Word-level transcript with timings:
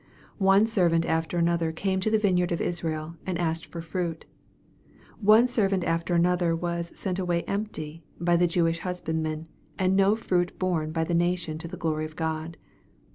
One 0.39 0.65
servant 0.65 1.05
after 1.05 1.37
another 1.37 1.71
carne 1.71 1.99
to 1.99 2.09
the 2.09 2.17
vineyard 2.17 2.51
of 2.51 2.59
Israel, 2.59 3.17
and 3.27 3.37
asked 3.37 3.67
for 3.67 3.81
fruit. 3.83 4.25
One 5.19 5.47
ser 5.47 5.67
vant 5.67 5.83
after 5.83 6.15
another 6.15 6.55
was" 6.55 6.91
sent 6.97 7.19
away 7.19 7.43
empty" 7.43 8.03
by 8.19 8.35
the 8.35 8.47
Jew 8.47 8.65
ish 8.65 8.79
husbandmen, 8.79 9.45
and 9.77 9.95
no 9.95 10.15
fruit 10.15 10.57
borne 10.57 10.91
by 10.91 11.03
the 11.03 11.13
nation 11.13 11.59
to 11.59 11.67
the 11.67 11.77
glory 11.77 12.05
of 12.05 12.15
God. 12.15 12.57